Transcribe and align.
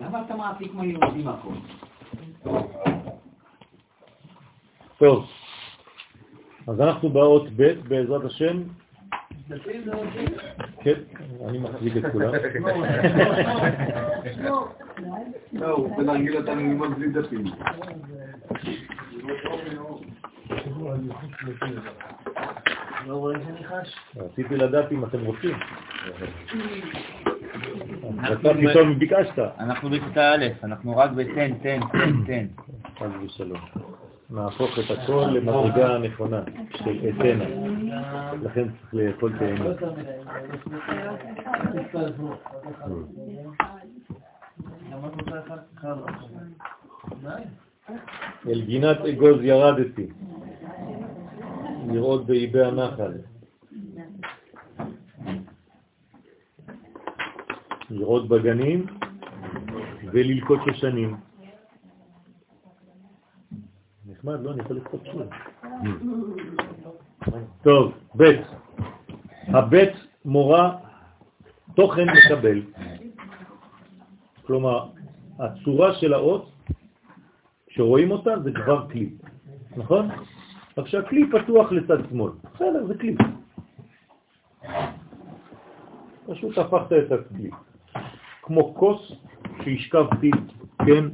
למה 0.00 0.22
אתה 0.26 0.36
מעתיק 0.36 0.74
מהיהודים 0.74 1.28
הכל? 1.28 1.54
טוב, 4.98 5.26
אז 6.68 6.80
אנחנו 6.80 7.08
באות 7.08 7.48
ב' 7.56 7.72
בעזרת 7.88 8.24
השם. 8.24 8.62
כן, 10.80 11.00
אני 11.48 11.58
מחזיק 11.58 11.96
את 11.96 12.12
כולם. 12.12 12.32
לא, 15.52 15.70
הוא 15.70 15.88
רוצה 15.88 16.02
להרגיל 16.02 16.36
אותנו 16.36 16.60
ללמוד 16.60 16.94
בלי 16.94 17.08
דפים. 17.08 17.44
רציתי 24.16 24.56
לדעת 24.56 24.92
אם 24.92 25.04
אתם 25.04 25.24
רוצים. 25.24 25.56
אתה 28.24 28.50
פתאום 28.70 28.98
ביקשת. 28.98 29.38
אנחנו 29.58 29.90
בכיתה 29.90 30.32
א', 30.34 30.46
אנחנו 30.64 30.96
רק 30.96 31.10
בתן, 31.10 31.54
תן, 31.62 31.80
תן, 31.92 32.24
תן. 32.26 32.46
חס 32.98 33.06
ושלום. 33.24 33.60
נהפוך 34.30 34.70
את 34.78 34.98
הכל 34.98 35.26
למדרגה 35.32 35.94
הנכונה 35.94 36.42
של 36.76 37.08
אתנה. 37.08 37.44
לכן 38.42 38.68
צריך 38.68 38.94
לאכול 38.94 39.32
תאנה. 39.38 39.64
אל 48.48 48.60
גינת 48.60 49.00
אגוז 49.00 49.42
ירדתי, 49.42 50.06
לראות 51.88 52.26
באיבי 52.26 52.64
הנחל. 52.64 53.12
לראות 57.90 58.28
בגנים 58.28 58.86
וללקוט 60.12 60.60
שושנים. 60.66 61.16
נחמד, 64.06 64.40
לא? 64.42 64.52
אני 64.52 64.62
יכול 64.62 64.76
לכתוב 64.76 65.00
שיר. 65.04 65.28
טוב, 67.62 67.92
ב' 68.16 68.22
הב' 69.48 69.74
מורה 70.24 70.76
תוכן 71.74 72.06
מקבל. 72.08 72.62
כלומר, 74.46 74.88
הצורה 75.38 75.94
של 75.94 76.14
האות, 76.14 76.50
כשרואים 77.66 78.10
אותה, 78.10 78.30
זה 78.44 78.50
כבר 78.52 78.88
כלי, 78.90 79.10
נכון? 79.76 80.08
רק 80.78 80.86
שהכלי 80.86 81.30
פתוח 81.30 81.72
לצד 81.72 82.08
שמאל. 82.10 82.32
בסדר, 82.54 82.86
זה 82.86 82.94
כלי. 82.98 83.16
פשוט 86.26 86.58
הפכת 86.58 86.92
את 86.92 87.12
הכלי. 87.12 87.50
כמו 88.50 88.74
כוס 88.74 89.12
שהשכבתי, 89.64 90.30
כן? 90.86 91.04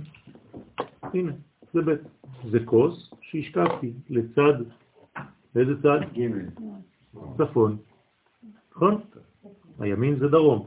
הנה, 1.02 1.32
זה 1.72 1.82
ב'. 1.82 1.94
זה 2.50 2.58
כוס 2.64 3.14
שהשכבתי 3.20 3.92
לצד, 4.10 4.52
לאיזה 5.54 5.82
צד? 5.82 6.00
ג' 6.14 6.30
צפון, 7.36 7.76
נכון? 8.72 9.00
הימין 9.78 10.16
זה 10.18 10.28
דרום. 10.28 10.66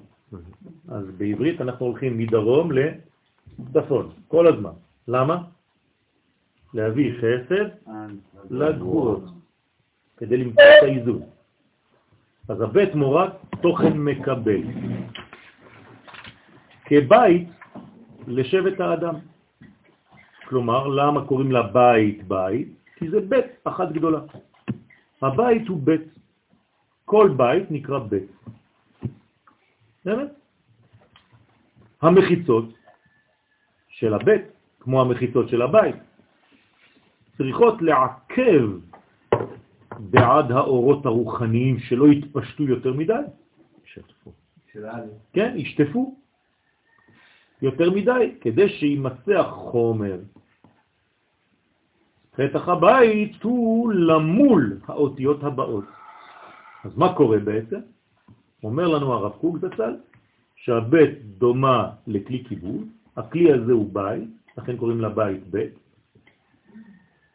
אז 0.89 1.06
בעברית 1.17 1.61
אנחנו 1.61 1.86
הולכים 1.86 2.17
מדרום 2.17 2.72
לצפון, 2.72 4.09
כל 4.28 4.48
הזמן. 4.48 4.73
למה? 5.08 5.44
להביא 6.73 7.14
חסד 7.17 7.70
לגבורות, 8.50 9.23
כדי 10.17 10.38
למצוא 10.38 10.64
את 10.64 10.83
האיזון. 10.83 11.22
אז 12.50 12.61
הבית 12.61 12.95
מורה 12.95 13.30
תוכן 13.61 13.98
מקבל. 13.98 14.61
כבית 16.90 17.48
לשבט 18.28 18.80
האדם. 18.80 19.16
כלומר, 20.48 20.88
למה 20.88 21.26
קוראים 21.26 21.52
לה 21.52 21.64
בית 21.64 22.28
בית? 22.28 22.68
כי 22.95 23.09
זה 23.09 23.20
בית 23.22 23.45
אחת 23.64 23.92
גדולה. 23.92 24.20
הבית 25.22 25.67
הוא 25.67 25.80
בית. 25.83 26.02
כל 27.05 27.33
בית 27.38 27.72
נקרא 27.72 27.99
בית. 27.99 28.32
באמת? 30.05 30.30
המחיצות 32.02 32.66
של 33.89 34.14
הבית, 34.14 34.42
כמו 34.80 35.02
המחיצות 35.02 35.49
של 35.49 35.61
הבית, 35.61 35.95
צריכות 37.38 37.82
לעכב 37.82 38.66
בעד 39.99 40.52
האורות 40.52 41.05
הרוחניים 41.05 41.80
שלא 41.80 42.08
יתפשטו 42.08 42.64
יותר 42.64 42.94
מדי. 42.94 43.23
ישתפו. 43.86 44.32
כן, 45.33 45.54
ישטפו 45.55 46.16
יותר 47.61 47.92
מדי, 47.92 48.36
כדי 48.42 48.70
שימצא 48.70 49.39
החומר 49.39 50.20
פתח 52.36 52.70
הבית 52.70 53.43
הוא 53.43 53.93
למול 53.93 54.77
האותיות 54.87 55.43
הבאות. 55.43 55.86
אז 56.83 56.98
מה 56.98 57.14
קורה 57.14 57.39
בעצם? 57.39 57.80
אומר 58.64 58.87
לנו 58.87 59.14
הרב 59.14 59.31
קוק 59.31 59.58
זצ"ל, 59.58 59.95
שהבית 60.55 61.37
דומה 61.37 61.89
לכלי 62.08 62.43
כיבוד, 62.48 62.87
הכלי 63.17 63.53
הזה 63.53 63.71
הוא 63.71 63.93
בית, 63.93 64.30
לכן 64.58 64.77
קוראים 64.77 65.02
לה 65.02 65.09
בית 65.09 65.48
בית, 65.48 65.80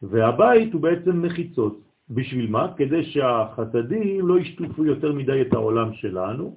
והבית 0.02 0.72
הוא 0.72 0.80
בעצם 0.80 1.22
מחיצות. 1.22 1.80
בשביל 2.10 2.50
מה? 2.50 2.72
כדי 2.76 3.04
שהחסדים 3.04 4.28
לא 4.28 4.38
ישטופו 4.38 4.84
יותר 4.84 5.12
מדי 5.12 5.40
את 5.42 5.52
העולם 5.52 5.92
שלנו, 5.92 6.56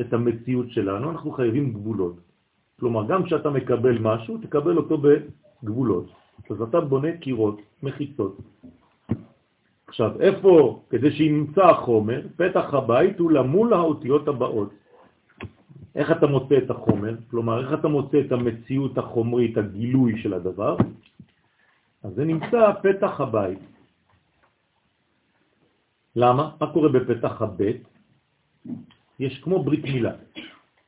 את 0.00 0.12
המציאות 0.12 0.70
שלנו, 0.70 1.10
אנחנו 1.10 1.30
חייבים 1.30 1.72
גבולות. 1.72 2.29
כלומר, 2.80 3.06
גם 3.06 3.24
כשאתה 3.24 3.50
מקבל 3.50 3.98
משהו, 3.98 4.38
תקבל 4.38 4.76
אותו 4.76 4.96
בגבולות. 4.98 6.06
אז 6.50 6.62
אתה 6.62 6.80
בונה 6.80 7.16
קירות, 7.20 7.60
מחיצות. 7.82 8.36
עכשיו, 9.86 10.20
איפה, 10.20 10.82
כדי 10.90 11.10
שימצא 11.12 11.64
החומר, 11.66 12.20
פתח 12.36 12.74
הבית 12.74 13.18
הוא 13.18 13.30
למול 13.30 13.74
האותיות 13.74 14.28
הבאות. 14.28 14.70
איך 15.94 16.08
אתה 16.12 16.26
מוצא 16.26 16.56
את 16.58 16.70
החומר? 16.70 17.14
כלומר, 17.30 17.56
איך 17.64 17.70
אתה 17.80 17.88
מוצא 17.88 18.20
את 18.20 18.32
המציאות 18.32 18.98
החומרית, 18.98 19.58
הגילוי 19.58 20.22
של 20.22 20.34
הדבר? 20.34 20.76
אז 22.02 22.10
זה 22.14 22.24
נמצא 22.24 22.72
פתח 22.82 23.20
הבית. 23.20 23.58
למה? 26.16 26.44
מה 26.60 26.66
קורה 26.72 26.88
בפתח 26.88 27.42
הבית? 27.42 27.82
יש 29.18 29.38
כמו 29.42 29.62
ברית 29.62 29.84
מילה. 29.84 30.14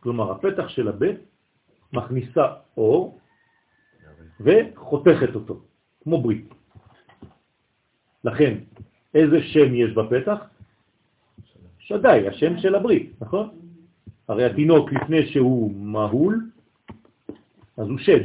כלומר, 0.00 0.32
הפתח 0.32 0.68
של 0.68 0.88
הבית 0.88 1.31
מכניסה 1.92 2.42
אור 2.76 3.18
וחותכת 4.40 5.34
אותו, 5.34 5.60
כמו 6.02 6.22
ברית. 6.22 6.54
לכן, 8.24 8.58
איזה 9.14 9.42
שם 9.42 9.74
יש 9.74 9.90
בפתח? 9.90 10.38
שדי, 11.78 12.28
השם 12.28 12.58
של 12.58 12.74
הברית, 12.74 13.12
נכון? 13.20 13.48
הרי 14.28 14.44
התינוק 14.44 14.92
לפני 14.92 15.26
שהוא 15.26 15.72
מהול, 15.74 16.50
אז 17.76 17.88
הוא 17.88 17.98
שד. 17.98 18.24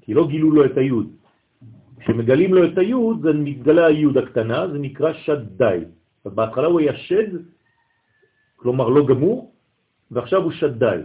כי 0.00 0.14
לא 0.14 0.28
גילו 0.28 0.50
לו 0.50 0.64
את 0.64 0.76
היוד. 0.76 1.10
כשמגלים 2.00 2.54
לו 2.54 2.64
את 2.64 2.78
היוד, 2.78 3.22
זה 3.22 3.32
מתגלה 3.32 3.86
היוד 3.86 4.16
הקטנה, 4.18 4.68
זה 4.68 4.78
נקרא 4.78 5.12
שדי. 5.12 5.78
בהתחלה 6.24 6.66
הוא 6.66 6.80
היה 6.80 6.96
שד, 6.96 7.30
כלומר 8.56 8.88
לא 8.88 9.06
גמור, 9.06 9.51
ועכשיו 10.12 10.42
הוא 10.42 10.52
שדי. 10.52 11.00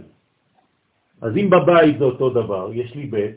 אז 1.20 1.36
אם 1.36 1.50
בבית 1.50 1.98
זה 1.98 2.04
אותו 2.04 2.30
דבר, 2.30 2.70
יש 2.72 2.94
לי 2.94 3.06
בית, 3.06 3.36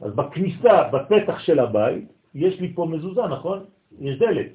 אז 0.00 0.12
בכניסה, 0.14 0.88
בפתח 0.92 1.38
של 1.38 1.58
הבית, 1.58 2.04
יש 2.34 2.60
לי 2.60 2.72
פה 2.74 2.86
מזוזה, 2.86 3.26
נכון? 3.26 3.64
יש 3.98 4.18
דלת. 4.18 4.50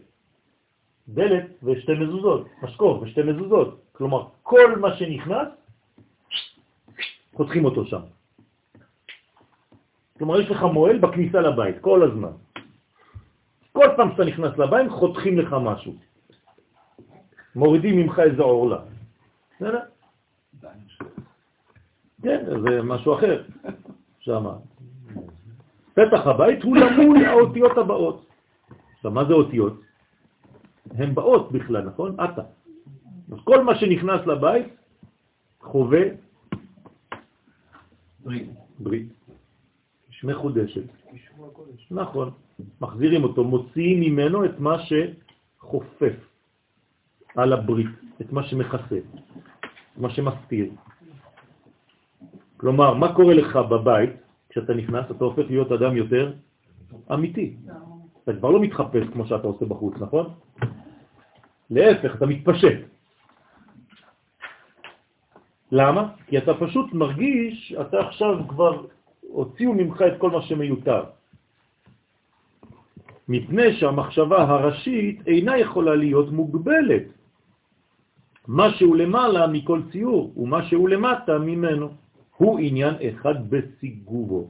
דלת 1.08 1.46
ושתי 1.64 1.94
מזוזות, 1.94 2.48
משקוף 2.64 3.02
ושתי 3.02 3.22
מזוזות. 3.22 3.81
כלומר, 3.92 4.22
כל 4.44 4.80
מה 4.80 4.98
שנכנס, 4.98 5.48
חותכים 7.34 7.66
אותו 7.66 7.85
שם. 7.85 8.02
כלומר, 10.18 10.41
יש 10.41 10.50
לך 10.50 10.64
מועל 10.64 10.97
בכניסה 10.97 11.41
לבית, 11.41 11.76
כל 11.82 12.03
הזמן. 12.03 12.34
כל 13.72 13.88
פעם 13.97 14.11
שאתה 14.11 14.26
נכנס 14.26 14.58
לבית, 14.58 14.91
חותכים 14.91 15.40
לך 15.40 15.56
משהו. 15.61 15.94
מורידים 17.56 17.96
ממך 17.97 18.20
איזה 18.20 18.41
עורלה. 18.41 18.95
בסדר? 19.55 19.79
כן, 22.22 22.46
זה 22.61 22.81
משהו 22.81 23.13
אחר. 23.13 23.43
שמה. 24.19 24.57
פתח 25.93 26.28
הבית 26.28 26.63
הוא 26.63 26.78
למול 26.78 27.25
האותיות 27.25 27.78
הבאות. 27.78 28.25
עכשיו, 28.96 29.11
מה 29.11 29.25
זה 29.25 29.34
אותיות? 29.34 29.81
הן 30.91 31.16
באות 31.16 31.52
בכלל, 31.52 31.81
נכון? 31.81 32.16
אתה. 32.16 32.41
אז 33.31 33.40
כל 33.43 33.63
מה 33.63 33.75
שנכנס 33.75 34.22
לבית 34.28 34.67
חווה 35.61 36.01
ברית. 38.23 38.49
ברית. 38.79 39.09
מחודשת. 40.25 40.84
נכון. 41.91 42.31
מחזירים 42.81 43.23
אותו, 43.23 43.43
מוציאים 43.43 43.99
ממנו 44.01 44.46
את 44.46 44.59
מה 44.59 44.78
שחופף 44.81 46.16
על 47.35 47.53
הברית, 47.53 47.87
את 48.22 48.32
מה 48.32 48.43
שמכסה, 48.43 48.99
מה 49.97 50.09
שמסתיר. 50.09 50.72
כלומר, 52.58 52.93
מה 52.93 53.16
קורה 53.16 53.34
לך 53.34 53.55
בבית 53.55 54.09
כשאתה 54.49 54.73
נכנס? 54.73 55.05
אתה 55.11 55.23
הופך 55.23 55.43
להיות 55.49 55.72
אדם 55.72 55.97
יותר 55.97 56.34
אמיתי. 57.14 57.55
אתה 58.23 58.34
כבר 58.34 58.49
לא 58.49 58.59
מתחפש 58.59 59.03
כמו 59.14 59.26
שאתה 59.26 59.47
עושה 59.47 59.66
בחוץ, 59.66 59.93
נכון? 59.99 60.34
להפך, 61.70 62.16
אתה 62.16 62.26
מתפשט. 62.26 62.78
למה? 65.72 66.09
כי 66.28 66.37
אתה 66.37 66.53
פשוט 66.53 66.93
מרגיש, 66.93 67.76
אתה 67.82 67.99
עכשיו 67.99 68.47
כבר 68.47 68.85
הוציאו 69.22 69.73
ממך 69.73 70.02
את 70.02 70.16
כל 70.17 70.32
מה 70.32 70.41
שמיותר. 70.41 71.03
מפני 73.28 73.73
שהמחשבה 73.73 74.43
הראשית 74.43 75.28
אינה 75.28 75.58
יכולה 75.58 75.96
להיות 75.96 76.32
מוגבלת. 76.32 77.15
מה 78.47 78.74
שהוא 78.78 78.96
למעלה 78.96 79.47
מכל 79.47 79.82
ציור 79.92 80.34
ומה 80.38 80.66
שהוא 80.70 80.90
למטה 80.90 81.38
ממנו 81.40 81.90
הוא 82.38 82.59
עניין 82.59 82.96
אחד 83.09 83.50
בסיגובו. 83.50 84.47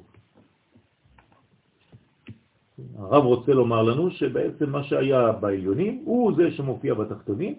הרב 2.97 3.23
רוצה 3.23 3.51
לומר 3.53 3.83
לנו 3.83 4.11
שבעצם 4.11 4.69
מה 4.69 4.83
שהיה 4.83 5.31
בעליונים 5.31 6.03
הוא 6.05 6.33
זה 6.37 6.51
שמופיע 6.51 6.93
בתחתונים, 6.93 7.55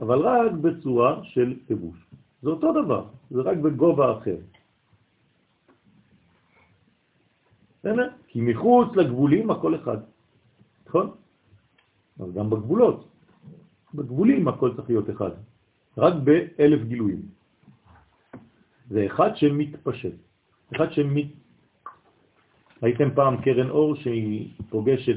אבל 0.00 0.18
רק 0.18 0.52
בצורה 0.52 1.20
של 1.24 1.56
לבוש. 1.70 1.98
זה 2.42 2.48
אותו 2.50 2.72
דבר, 2.84 3.04
זה 3.30 3.40
רק 3.40 3.56
בגובה 3.56 4.18
אחר. 4.18 4.36
בסדר? 7.80 8.08
כי 8.28 8.40
מחוץ 8.40 8.96
לגבולים 8.96 9.50
הכל 9.50 9.74
אחד, 9.74 9.98
נכון? 10.86 11.10
אז 12.20 12.32
גם 12.34 12.50
בגבולות, 12.50 13.08
בגבולים 13.94 14.48
הכל 14.48 14.74
צריך 14.76 14.88
להיות 14.88 15.10
אחד, 15.10 15.30
רק 15.98 16.14
באלף 16.24 16.82
גילויים. 16.84 17.22
זה 18.90 19.06
אחד 19.06 19.36
שמתפשט, 19.36 20.14
אחד 20.76 20.92
שמת... 20.92 21.26
ראיתם 22.82 23.08
פעם 23.14 23.42
קרן 23.42 23.70
אור 23.70 23.96
שהיא 23.96 24.50
פוגשת 24.68 25.16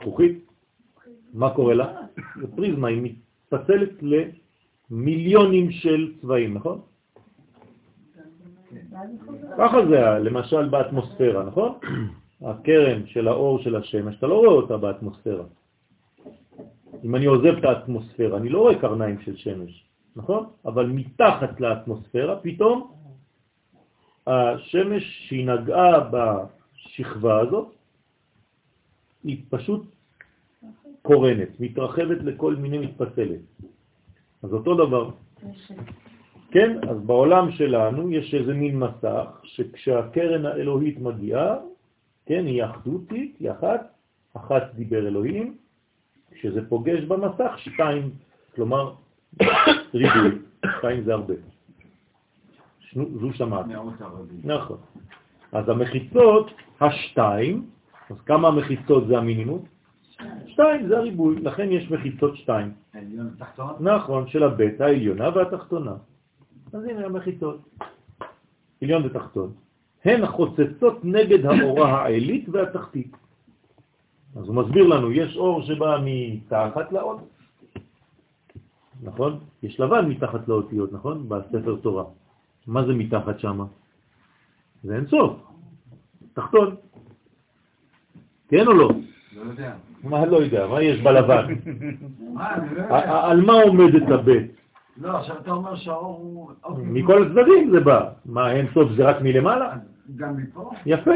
בזכוכית? 0.00 0.46
מה 1.34 1.54
קורה 1.54 1.74
לה? 1.74 2.00
זה 2.40 2.46
פריזמה, 2.56 2.88
היא 2.88 3.02
מתפצלת 3.02 3.90
למיליונים 4.90 5.70
של 5.70 6.12
צבעים, 6.20 6.54
נכון? 6.54 6.80
ככה 9.58 9.86
זה 9.86 10.00
למשל 10.24 10.68
באטמוספירה, 10.68 11.44
נכון? 11.44 11.78
הקרן 12.44 13.06
של 13.06 13.28
האור 13.28 13.58
של 13.58 13.76
השמש, 13.76 14.16
אתה 14.18 14.26
לא 14.26 14.34
רואה 14.34 14.48
אותה 14.48 14.76
באטמוספירה. 14.76 15.44
אם 17.04 17.16
אני 17.16 17.26
עוזב 17.26 17.56
את 17.58 17.64
האטמוספירה, 17.64 18.38
אני 18.38 18.48
לא 18.48 18.58
רואה 18.58 18.78
קרניים 18.78 19.20
של 19.20 19.36
שמש, 19.36 19.84
נכון? 20.16 20.46
אבל 20.64 20.86
מתחת 20.86 21.60
לאטמוספירה, 21.60 22.36
פתאום 22.36 22.92
השמש 24.26 25.02
שהיא 25.28 25.46
נגעה 25.46 26.10
בשכבה 26.10 27.40
הזאת, 27.40 27.68
היא 29.24 29.42
פשוט 29.50 29.82
קורנת, 31.02 31.60
מתרחבת 31.60 32.18
לכל 32.22 32.54
מיני 32.56 32.78
מתפצלת. 32.78 33.40
אז 34.42 34.52
אותו 34.52 34.74
דבר. 34.74 35.10
כן, 36.50 36.78
אז 36.88 36.96
בעולם 37.06 37.50
שלנו 37.50 38.10
יש 38.10 38.34
איזה 38.34 38.54
מין 38.54 38.78
מסך 38.78 39.26
שכשהקרן 39.42 40.46
האלוהית 40.46 40.98
מגיעה, 40.98 41.56
כן, 42.26 42.46
היא 42.46 42.64
אחדותית, 42.64 43.36
היא 43.40 43.50
אחת, 43.50 43.94
אחת 44.36 44.62
דיבר 44.74 45.06
אלוהים, 45.08 45.56
כשזה 46.30 46.68
פוגש 46.68 47.04
במסך 47.04 47.52
שתיים, 47.58 48.10
כלומר 48.54 48.94
ריבוי, 49.94 50.38
שתיים 50.78 51.04
זה 51.04 51.12
הרבה. 51.12 51.34
זו 52.94 53.32
שמעת. 53.32 53.66
נכון. 54.44 54.78
אז 55.52 55.68
המחיצות, 55.68 56.50
השתיים, 56.80 57.66
אז 58.10 58.20
כמה 58.20 58.48
המחיצות 58.48 59.06
זה 59.06 59.18
המינימום? 59.18 59.64
שתיים 60.46 60.88
זה 60.88 60.98
הריבוי, 60.98 61.36
לכן 61.42 61.70
יש 61.70 61.90
מחיצות 61.90 62.36
שתיים. 62.36 62.72
נכון, 63.80 64.28
של 64.28 64.42
הבית 64.42 64.80
העליונה 64.80 65.28
והתחתונה. 65.36 65.94
אז 66.72 66.84
הנה 66.84 67.06
המחיצות, 67.06 67.60
עליון 68.82 69.06
ותחתון. 69.06 69.52
הן 70.04 70.24
החוצצות 70.24 71.04
נגד 71.04 71.46
האורה 71.46 72.02
העילית 72.02 72.48
והתחתית. 72.48 73.16
אז 74.36 74.48
הוא 74.48 74.54
מסביר 74.54 74.86
לנו, 74.86 75.12
יש 75.12 75.36
אור 75.36 75.62
שבא 75.62 75.98
מתחת 76.04 76.92
לאות, 76.92 77.18
נכון? 79.02 79.38
יש 79.62 79.80
לבן 79.80 80.08
מתחת 80.08 80.48
לאותיות, 80.48 80.92
נכון? 80.92 81.28
בספר 81.28 81.76
תורה. 81.76 82.04
מה 82.66 82.86
זה 82.86 82.92
מתחת 82.94 83.38
שם? 83.38 83.60
זה 84.84 84.96
אין 84.96 85.06
סוף, 85.06 85.36
תחתון. 86.34 86.76
כן 88.48 88.66
או 88.66 88.72
לא? 88.72 88.90
לא 89.36 89.42
יודע. 89.42 89.74
מה 90.02 90.26
לא 90.26 90.36
יודע? 90.36 90.66
מה 90.66 90.82
יש 90.82 91.00
בלבן? 91.00 91.46
לא. 92.36 92.96
על 93.30 93.40
מה 93.40 93.52
עומדת 93.52 94.08
הבית? 94.08 94.50
לא, 94.96 95.18
עכשיו 95.18 95.38
אתה 95.38 95.50
אומר 95.50 95.76
שהאור 95.76 96.18
הוא... 96.62 96.78
מכל 96.78 97.22
הצדדים 97.22 97.70
זה 97.70 97.80
בא. 97.80 98.10
מה, 98.26 98.52
אין 98.52 98.66
סוף 98.74 98.92
זה 98.96 99.04
רק 99.04 99.16
מלמעלה? 99.22 99.76
גם 100.16 100.36
מפה? 100.36 100.70
יפה. 100.86 101.14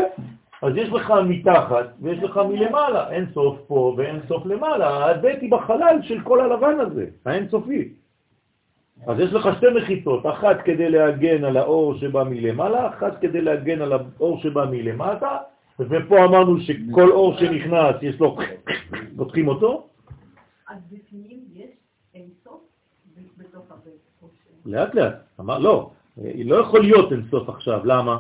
אז 0.63 0.77
יש 0.77 0.89
לך 0.89 1.13
מתחת 1.29 1.87
ויש 2.01 2.23
לך 2.23 2.37
מלמעלה, 2.37 3.11
אין 3.11 3.27
סוף 3.35 3.59
פה 3.67 3.95
ואין 3.97 4.21
סוף 4.29 4.47
למעלה. 4.47 5.11
הבית 5.11 5.41
היא 5.41 5.51
בחלל 5.51 5.99
של 6.03 6.21
כל 6.21 6.41
הלבן 6.41 6.81
הזה, 6.81 7.07
האין 7.25 7.49
סופי. 7.49 7.93
אז 9.07 9.21
יש 9.21 9.33
לך 9.33 9.49
שתי 9.57 9.67
מחיצות, 9.77 10.27
אחת 10.27 10.57
כדי 10.65 10.91
להגן 10.91 11.45
על 11.45 11.57
האור 11.57 11.95
שבא 11.95 12.23
מלמעלה, 12.25 12.89
אחת 12.89 13.21
כדי 13.21 13.41
להגן 13.41 13.83
על 13.83 13.93
האור 13.93 14.39
שבא 14.39 14.65
מלמטה, 14.71 15.39
ופה 15.81 16.25
אמרנו 16.25 16.61
שכל 16.61 17.11
אור 17.11 17.37
שנכנס 17.39 17.97
יש 18.03 18.21
לו, 18.21 18.37
פותחים 19.17 19.49
אותו. 19.49 19.89
אז 20.69 20.79
בפנים 20.93 21.41
יש 21.55 21.71
אינסוף 22.15 22.61
בתוך 23.39 23.65
הבית. 23.71 24.07
לאט 24.67 24.95
לאט, 24.95 25.15
אמר 25.41 25.59
לא, 25.59 25.91
לא 26.45 26.57
יכול 26.57 26.81
להיות 26.81 27.13
אינסוף 27.13 27.49
עכשיו, 27.49 27.81
למה? 27.85 28.19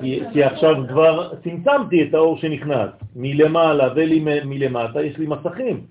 כי, 0.00 0.20
כי 0.32 0.44
עכשיו 0.44 0.74
כבר 0.88 1.34
צמצמתי 1.44 2.02
את 2.02 2.14
האור 2.14 2.36
שנכנס, 2.36 2.90
מלמעלה 3.16 3.88
ומלמטה 3.96 5.02
יש 5.02 5.18
לי 5.18 5.26
מסכים, 5.26 5.86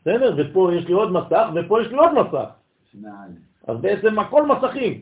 בסדר? 0.00 0.34
ופה 0.36 0.70
יש 0.74 0.86
לי 0.86 0.92
עוד 0.92 1.12
מסך 1.12 1.48
ופה 1.54 1.82
יש 1.82 1.88
לי 1.88 1.96
עוד 1.96 2.10
מסך. 2.12 2.48
אז 3.66 3.78
בעצם 3.80 4.18
הכל 4.18 4.46
מסכים. 4.46 5.00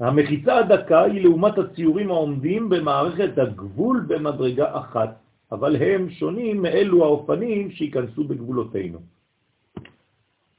המחיצה 0.00 0.56
הדקה 0.56 1.02
היא 1.02 1.22
לעומת 1.22 1.58
הציורים 1.58 2.10
העומדים 2.10 2.68
במערכת 2.68 3.38
הגבול 3.38 4.04
במדרגה 4.08 4.78
אחת, 4.78 5.16
אבל 5.52 5.76
הם 5.76 6.10
שונים 6.10 6.62
מאלו 6.62 7.04
האופנים 7.04 7.70
שיכנסו 7.70 8.24
בגבולותינו. 8.24 8.98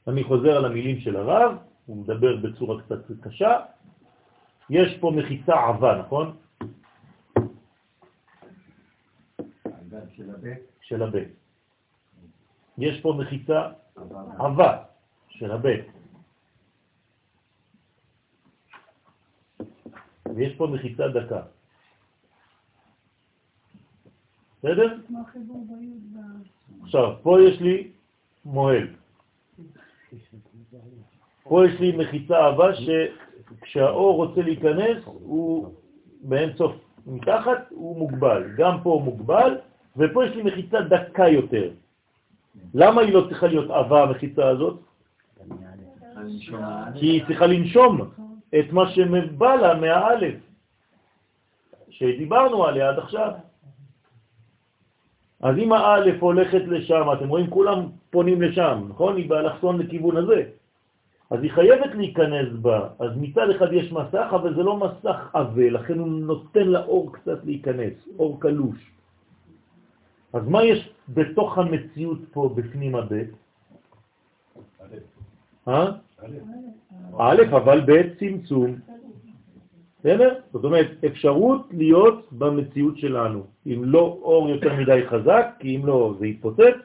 אני 0.08 0.24
חוזר 0.24 0.56
על 0.56 0.64
המילים 0.64 1.00
של 1.00 1.16
הרב, 1.16 1.56
הוא 1.90 1.96
מדבר 1.96 2.36
בצורה 2.36 2.82
קצת 2.82 2.98
קשה. 3.20 3.56
יש 4.70 4.98
פה 5.00 5.12
מחיצה 5.16 5.54
עבה, 5.68 6.02
נכון? 6.06 6.36
של 10.80 11.02
הבית. 11.02 11.28
יש 12.78 13.00
פה 13.00 13.14
מחיצה 13.18 13.68
עבה 14.38 14.84
של 15.28 15.50
הבית. 15.50 15.86
ויש 20.34 20.56
פה 20.56 20.66
מחיצה 20.66 21.08
דקה. 21.08 21.42
בסדר? 24.58 24.96
עכשיו, 26.82 27.16
פה 27.22 27.36
יש 27.40 27.60
לי 27.60 27.92
מועל. 28.44 28.86
פה 31.50 31.66
יש 31.66 31.80
לי 31.80 31.96
מחיצה 31.96 32.38
אהבה 32.38 32.70
שכשהאור 32.74 34.16
רוצה 34.16 34.42
להיכנס 34.42 34.96
הוא 35.04 35.74
באין 36.22 36.50
סוף 36.56 36.72
מתחת 37.06 37.66
הוא 37.70 37.98
מוגבל, 37.98 38.44
גם 38.56 38.78
פה 38.82 38.90
הוא 38.90 39.02
מוגבל 39.02 39.58
ופה 39.96 40.24
יש 40.26 40.34
לי 40.36 40.42
מחיצה 40.42 40.80
דקה 40.80 41.28
יותר. 41.28 41.70
למה 42.74 43.00
היא 43.02 43.14
לא 43.14 43.26
צריכה 43.28 43.46
להיות 43.46 43.70
אהבה 43.70 44.02
המחיצה 44.02 44.48
הזאת? 44.48 44.78
כי 46.94 47.06
היא 47.06 47.24
צריכה 47.26 47.46
לנשום 47.46 48.00
את 48.58 48.72
מה 48.72 48.90
שמבא 48.90 49.54
לה 49.54 49.74
מהאלף, 49.74 50.34
שדיברנו 51.90 52.64
עליה 52.64 52.88
עד 52.88 52.98
עכשיו. 52.98 53.30
אז 55.40 55.58
אם 55.58 55.72
האלף 55.72 56.22
הולכת 56.22 56.62
לשם, 56.66 57.06
אתם 57.12 57.28
רואים, 57.28 57.50
כולם 57.50 57.86
פונים 58.10 58.42
לשם, 58.42 58.86
נכון? 58.88 59.16
היא 59.16 59.28
באלכסון 59.28 59.78
לכיוון 59.78 60.16
הזה. 60.16 60.59
אז 61.30 61.42
היא 61.42 61.50
חייבת 61.50 61.94
להיכנס 61.94 62.48
בה. 62.62 62.88
אז 62.98 63.10
מצד 63.16 63.50
אחד 63.50 63.72
יש 63.72 63.92
מסך, 63.92 64.28
אבל 64.30 64.54
זה 64.54 64.62
לא 64.62 64.76
מסך 64.76 65.30
עבה, 65.32 65.70
לכן 65.70 65.98
הוא 65.98 66.08
נותן 66.08 66.66
לאור 66.66 67.12
קצת 67.12 67.44
להיכנס, 67.44 67.94
אור 68.18 68.40
קלוש. 68.40 68.90
אז 70.32 70.48
מה 70.48 70.64
יש 70.64 70.90
בתוך 71.08 71.58
המציאות 71.58 72.18
פה 72.32 72.50
בפנים 72.54 72.94
הבית? 72.94 73.30
אה? 75.68 75.92
א', 77.18 77.42
אבל 77.50 77.80
בצמצום. 77.86 78.76
בסדר? 80.00 80.34
זאת 80.52 80.64
אומרת, 80.64 81.04
אפשרות 81.06 81.66
להיות 81.70 82.32
במציאות 82.32 82.98
שלנו. 82.98 83.42
אם 83.66 83.80
לא 83.84 84.18
אור 84.22 84.48
יותר 84.48 84.76
מדי 84.76 85.00
חזק, 85.06 85.46
כי 85.58 85.76
אם 85.76 85.86
לא 85.86 86.14
זה 86.18 86.26
יתפוצץ, 86.26 86.76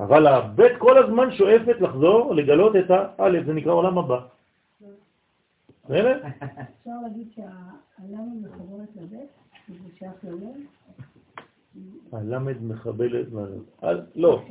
אבל 0.00 0.26
הבית 0.26 0.76
כל 0.78 1.04
הזמן 1.04 1.32
שואפת 1.32 1.80
לחזור, 1.80 2.34
לגלות 2.34 2.76
את 2.76 2.90
האלף, 2.90 3.46
זה 3.46 3.52
נקרא 3.52 3.72
עולם 3.72 3.98
הבא. 3.98 4.20
בסדר? 5.84 6.20
אפשר 6.80 6.90
להגיד 7.02 7.28
שהלמד 7.34 8.42
מחברת 8.42 8.88
לבית, 8.96 9.30
זה 9.68 9.74
שייך 9.98 10.12
ללב? 10.24 10.56
הלמד 12.12 12.62
מחבלת, 12.62 13.26
לא, 14.16 14.42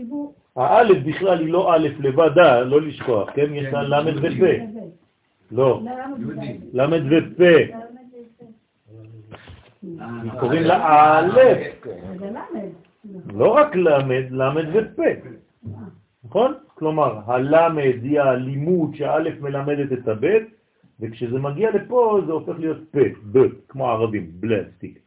האלף 0.55 1.03
בכלל 1.05 1.39
היא 1.39 1.53
לא 1.53 1.73
א' 1.75 1.87
לבדה, 1.99 2.61
לא 2.61 2.81
לשכוח, 2.81 3.29
כן? 3.33 3.53
יש 3.53 3.73
לה 3.73 3.83
למד 3.83 4.13
ופה. 4.17 4.79
לא, 5.51 5.81
למד 6.73 7.01
ופה. 7.11 7.77
קוראים 10.39 10.63
לה 10.63 11.19
א', 11.19 11.39
לא 13.33 13.47
רק 13.47 13.75
למד, 13.75 14.23
למד 14.31 14.65
ופה. 14.73 15.03
נכון? 16.23 16.53
כלומר, 16.67 17.19
הלמד 17.25 18.03
היא 18.03 18.19
הלימוד 18.21 18.95
שהאלף 18.95 19.41
מלמדת 19.41 19.93
את 19.93 20.07
הבית, 20.07 20.43
וכשזה 20.99 21.39
מגיע 21.39 21.71
לפה 21.71 22.21
זה 22.25 22.31
הופך 22.31 22.59
להיות 22.59 22.77
פה, 22.91 22.99
ב, 23.31 23.39
כמו 23.69 23.89
הערבים, 23.89 24.31
בלסטיק, 24.39 24.99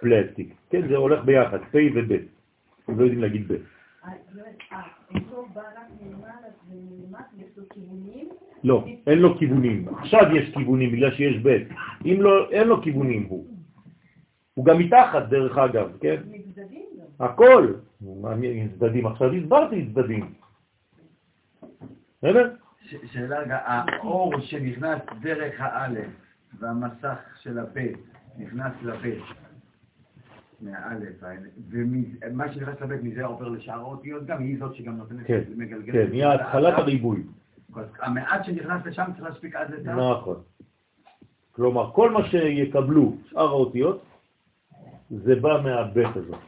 פלסטיק. 0.00 0.54
כן, 0.70 0.88
זה 0.88 0.96
הולך 0.96 1.24
ביחד, 1.24 1.58
פה 1.72 1.78
וב'. 1.94 2.12
הם 2.88 2.98
לא 2.98 3.04
יודעים 3.04 3.22
להגיד 3.22 3.52
ב'. 3.52 3.56
לא, 8.64 8.84
אין 9.06 9.18
לו 9.18 9.38
כיוונים. 9.38 9.88
עכשיו 9.88 10.36
יש 10.36 10.54
כיוונים 10.54 10.92
בגלל 10.92 11.10
שיש 11.14 11.36
ב'. 11.42 11.58
אם 12.04 12.16
לא, 12.20 12.50
אין 12.50 12.68
לו 12.68 12.82
כיוונים 12.82 13.26
הוא. 13.28 13.46
הוא 14.54 14.64
גם 14.64 14.78
מתחת 14.78 15.28
דרך 15.28 15.58
אגב, 15.58 15.96
כן? 16.00 16.22
הכל. 17.20 17.72
צדדים, 18.78 19.06
עכשיו 19.06 19.32
הסברתי 19.32 19.90
צדדים. 19.92 20.34
בסדר? 22.18 22.54
שאלה, 23.12 23.42
האור 23.48 24.40
שנכנס 24.40 24.98
דרך 25.20 25.54
האלף 25.58 26.08
והמסך 26.58 27.18
של 27.42 27.58
הבית 27.58 27.98
נכנס 28.38 28.72
לבית 28.82 29.24
מהאלף, 30.60 31.22
ומה 31.70 32.52
שנכנס 32.52 32.80
לבית 32.80 33.02
מזה 33.02 33.24
עובר 33.24 33.48
לשאר 33.48 33.80
האותיות 33.80 34.26
גם, 34.26 34.42
היא 34.42 34.58
זאת 34.58 34.74
שגם 34.74 34.96
נותנת, 34.96 35.26
כן, 35.26 35.42
כן, 35.92 36.12
היא 36.12 36.26
התחלת 36.26 36.74
הריבוי. 36.78 37.22
המעט 38.02 38.44
שנכנס 38.44 38.86
לשם 38.86 39.04
צריך 39.16 39.28
להספיק 39.28 39.56
עד 39.56 39.70
לזה. 39.70 39.92
נכון. 39.92 40.42
כלומר, 41.52 41.90
כל 41.92 42.10
מה 42.10 42.28
שיקבלו 42.28 43.16
שאר 43.30 43.48
האותיות, 43.48 44.02
זה 45.10 45.34
בא 45.34 45.60
מהבית 45.64 46.16
הזאת, 46.16 46.38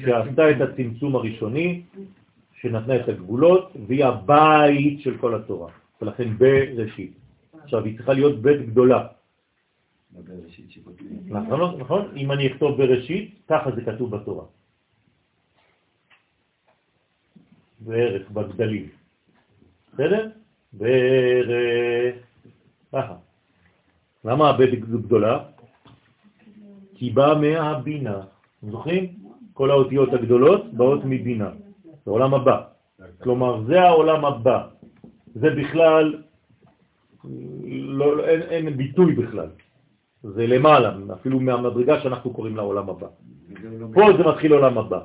שעשתה 0.00 0.50
את 0.50 0.60
הצמצום 0.60 1.16
הראשוני, 1.16 1.82
שנתנה 2.60 2.96
את 2.96 3.08
הגבולות, 3.08 3.72
והיא 3.86 4.04
הבית 4.04 5.00
של 5.00 5.18
כל 5.18 5.34
התורה, 5.34 5.72
ולכן 6.02 6.38
בראשית. 6.38 7.12
עכשיו, 7.62 7.84
היא 7.84 7.96
צריכה 7.96 8.12
להיות 8.12 8.42
בית 8.42 8.66
גדולה. 8.66 9.06
נכון, 11.24 11.80
נכון? 11.80 12.16
אם 12.16 12.32
אני 12.32 12.46
אכתוב 12.46 12.78
בראשית, 12.78 13.34
ככה 13.48 13.70
זה 13.70 13.80
כתוב 13.84 14.16
בתורה. 14.16 14.44
בערך, 17.80 18.30
בגדלים. 18.30 18.88
בסדר? 19.92 20.28
בערך, 20.72 22.14
ככה. 22.92 23.16
למה 24.24 24.50
הבית 24.50 24.80
גדולה? 24.80 25.44
כי 26.94 27.10
באה 27.10 27.34
מהבינה. 27.34 28.20
זוכרים? 28.62 29.23
כל 29.54 29.70
האותיות 29.70 30.12
הגדולות 30.12 30.74
באות 30.74 31.00
מבינה. 31.04 31.50
זה 32.04 32.10
עולם 32.10 32.34
הבא. 32.34 32.56
כלומר, 33.22 33.62
זה 33.66 33.80
העולם 33.80 34.24
הבא. 34.24 34.58
זה 35.34 35.50
בכלל, 35.50 36.22
לא, 37.70 38.24
אין, 38.24 38.42
אין 38.42 38.76
ביטוי 38.76 39.14
בכלל. 39.14 39.48
זה 40.22 40.46
למעלה, 40.46 40.96
אפילו 41.12 41.40
מהמדרגה 41.40 42.00
שאנחנו 42.00 42.32
קוראים 42.32 42.56
לעולם 42.56 42.90
הבא. 42.90 43.08
פה 43.94 44.02
זה 44.16 44.22
מתחיל 44.24 44.52
עולם 44.52 44.78
הבא. 44.78 45.00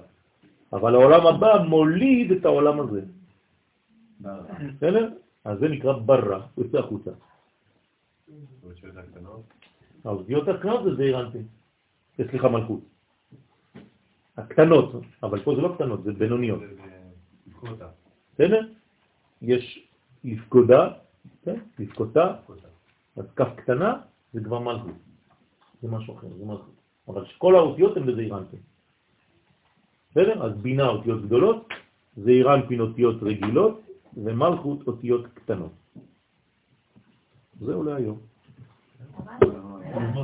אבל 0.74 0.96
העולם 0.96 1.28
הבא 1.28 1.64
מוליד 1.68 2.32
את 2.32 2.46
העולם 2.46 2.80
הזה. 2.80 3.02
בסדר? 4.78 5.10
אז 5.46 5.60
זה 5.60 5.68
נקרא 5.68 5.94
ברא, 5.94 6.40
הוא 6.56 6.66
יוצא 6.66 6.78
החוצה. 6.78 7.12
האותיות 10.06 10.48
הקטנות 10.48 10.84
זה 10.84 10.96
זעיר 10.96 11.20
אנפין. 11.20 11.44
סליחה, 12.30 12.50
מלכות. 12.50 12.80
הקטנות, 14.40 14.92
אבל 15.24 15.44
פה 15.44 15.56
זה 15.56 15.62
לא 15.62 15.72
קטנות, 15.76 16.04
זה 16.04 16.14
בינוניות. 16.14 16.62
בסדר? 18.34 18.62
יש 19.42 19.88
לפקודה, 20.24 20.90
כן? 21.44 21.60
לפקותה, 21.80 22.36
אז 23.18 23.26
כף 23.36 23.48
קטנה 23.56 23.94
זה 24.34 24.40
כבר 24.44 24.60
מלכות. 24.60 24.96
זה 25.82 25.88
משהו 25.88 26.18
אחר, 26.18 26.28
זה 26.38 26.46
מלכות. 26.46 26.76
אבל 27.08 27.26
כל 27.38 27.56
האותיות 27.56 27.98
הן 27.98 28.06
בזעירנטים. 28.06 28.60
בסדר? 30.12 30.46
אז 30.46 30.54
בינה 30.62 30.88
אותיות 30.88 31.26
גדולות, 31.26 31.68
זעירנטין 32.18 32.80
אותיות 32.80 33.24
רגילות, 33.24 33.82
ומלכות 34.18 34.88
אותיות 34.88 35.28
קטנות. 35.34 35.72
זהו 37.60 37.84
להיום. 37.84 38.20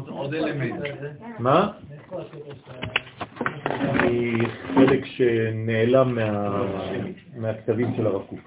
עוד 0.08 0.34
אלמנט. 0.34 0.84
מה? 1.40 1.72
שנעלם 5.18 6.18
מהכתבים 7.36 7.88
של 7.98 8.08
הרב 8.08 8.22
קוק. 8.30 8.40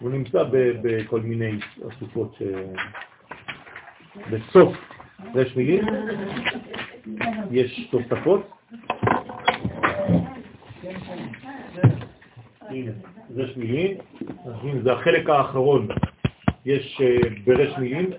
הוא 0.00 0.10
נמצא 0.10 0.44
בכל 0.52 1.20
מיני 1.20 1.52
אסופות. 1.88 2.38
בסוף 4.30 4.76
רש 5.34 5.56
מילים 5.56 5.84
יש 7.50 7.88
תוספות. 7.90 8.50
הנה, 12.60 12.92
רש 13.36 13.56
מילים, 13.56 13.96
זה 14.82 14.92
החלק 14.92 15.28
האחרון. 15.30 15.88
יש 16.66 17.00
אה, 17.00 17.16
ברש 17.44 17.78
מילים 17.78 18.10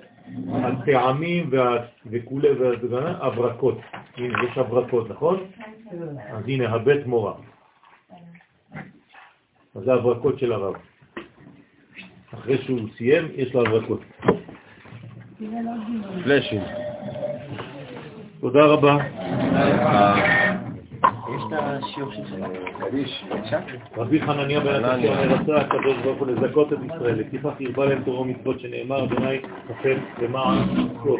הטעמים 0.53 1.49
וכולי 2.05 2.49
והברקות. 2.49 3.77
הנה, 4.17 4.37
יש 4.43 4.57
הברקות, 4.57 5.09
נכון? 5.09 5.39
אז 6.31 6.43
הנה, 6.47 6.69
הבית 6.69 7.07
מורה. 7.07 7.33
אז 9.75 9.83
זה 9.83 9.93
הברקות 9.93 10.39
של 10.39 10.51
הרב. 10.51 10.75
אחרי 12.33 12.57
שהוא 12.57 12.79
סיים, 12.97 13.27
יש 13.35 13.53
לו 13.53 13.61
הברקות. 13.61 14.01
פלאשים. 16.23 16.61
תודה 18.39 18.65
רבה. 18.65 18.97
רבי 23.97 24.21
חנניה 24.21 24.59
בן 24.59 24.85
עטיה 24.85 25.21
רצה 25.21 25.57
הקדוש 25.57 25.97
ברוך 26.03 26.19
הוא 26.19 26.27
לזכות 26.27 26.73
את 26.73 26.77
ישראל, 26.85 27.19
לפיכך 27.19 27.53
הרבה 27.65 27.85
להם 27.85 28.03
תורה 28.03 28.21
ומצוות 28.21 28.59
שנאמר, 28.59 29.03
אדוני 29.03 29.39
חפץ 29.67 29.97
למען 30.21 30.57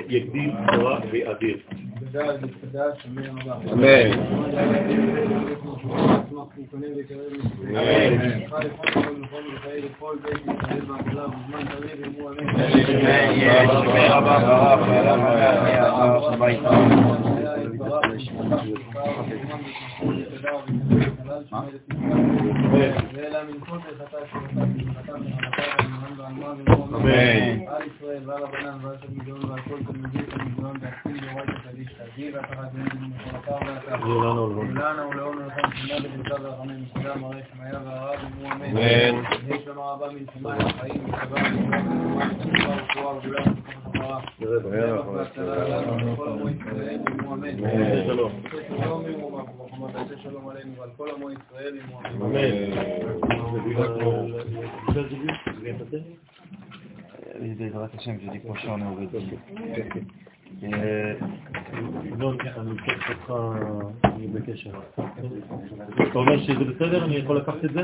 יגדיל 0.10 0.52
תורה 0.74 1.00
ויאדיר. 1.12 1.58
אמן. 2.14 2.46
אמן. 26.94 27.64
בעזרת 57.58 57.96
השם, 57.96 58.16
je 58.20 58.30
dis 58.30 58.40
prochain, 58.40 58.80
on 58.82 59.02
est 59.02 60.33
au 60.64 60.72
rédit. 60.72 61.44
לא, 62.18 62.34
אני 62.58 62.72
אקח 62.72 63.10
אותך, 63.10 63.34
אני 64.04 64.28
בקשר. 64.28 64.72
אתה 66.10 66.20
אומר 66.20 66.40
שזה 66.44 66.64
בסדר? 66.64 67.06
אני 67.06 67.16
יכול 67.16 67.38
לקחת 67.38 67.66
את 67.66 67.74
זה? 67.74 67.82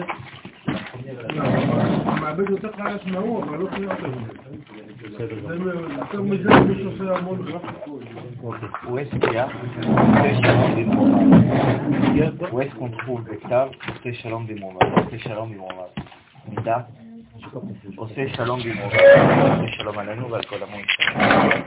המעבד 2.05 2.49
יותר 2.49 2.71
חלש 2.71 3.05
מההוא, 3.05 3.43
אבל 3.43 3.57
לא 3.57 3.67
צריך 3.67 3.81
יותר 3.81 4.07
מזה. 4.07 5.73
יותר 5.97 6.21
מזה, 6.21 6.49
מי 6.59 6.83
שעושה 6.83 7.17
המון. 7.17 7.45
אוקיי. 8.43 8.69
Y 8.83 9.37
a 9.37 9.49
עושה 9.89 10.35
שלום 10.41 10.75
במרומיו? 10.75 11.31
Est-ce 12.61 12.75
qu'on 12.79 12.89
trouve 12.89 13.21
בכתב 13.31 13.67
עושה 13.87 14.13
שלום 14.13 14.47
במרומיו? 14.47 14.81
עושה 14.95 15.19
שלום 15.19 15.53
במרומיו. 15.53 15.85
מידה? 16.47 16.77
עושה 17.95 18.21
שלום 18.35 18.59
במרומיו. 18.59 18.99
עושה 19.55 19.71
שלום 19.77 19.99
עלינו 19.99 20.31
ועל 20.31 20.43
כל 20.43 20.55
ישראל. 20.55 21.61